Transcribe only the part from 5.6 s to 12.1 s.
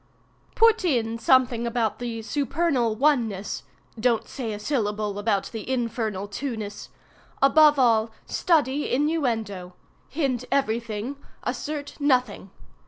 Infernal Twoness. Above all, study innuendo. Hint everything—assert